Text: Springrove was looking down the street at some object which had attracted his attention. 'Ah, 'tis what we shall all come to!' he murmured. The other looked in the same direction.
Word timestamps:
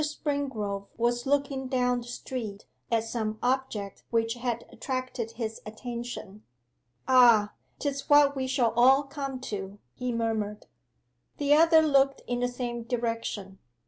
Springrove 0.01 0.87
was 0.97 1.27
looking 1.27 1.67
down 1.67 1.99
the 1.99 2.07
street 2.07 2.65
at 2.91 3.03
some 3.03 3.37
object 3.43 4.03
which 4.09 4.33
had 4.33 4.65
attracted 4.71 5.33
his 5.33 5.61
attention. 5.63 6.41
'Ah, 7.07 7.53
'tis 7.77 8.09
what 8.09 8.35
we 8.35 8.47
shall 8.47 8.73
all 8.75 9.03
come 9.03 9.39
to!' 9.39 9.77
he 9.93 10.11
murmured. 10.11 10.65
The 11.37 11.53
other 11.53 11.83
looked 11.83 12.21
in 12.25 12.39
the 12.39 12.47
same 12.47 12.81
direction. 12.81 13.59